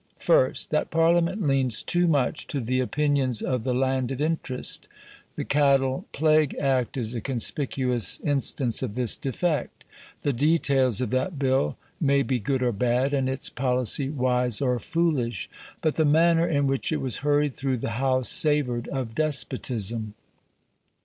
[0.17, 0.71] First.
[0.71, 4.87] That Parliament leans too much to the opinions of the landed interest.
[5.35, 9.83] The Cattle Plague Act is a conspicuous instance of this defect.
[10.23, 14.79] The details of that bill may be good or bad, and its policy wise or
[14.79, 15.51] foolish.
[15.81, 20.15] But the manner in which it was hurried through the House savoured of despotism.